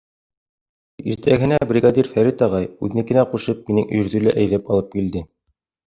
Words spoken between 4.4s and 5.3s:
әйҙәп алып килде.